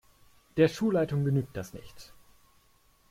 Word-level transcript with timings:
Der 0.57 0.67
Schulleitung 0.67 1.25
genügt 1.25 1.55
das 1.55 1.75
nicht. 1.75 2.11